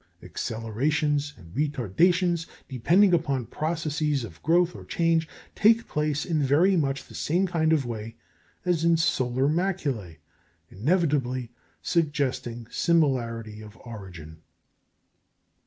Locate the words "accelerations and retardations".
0.23-2.47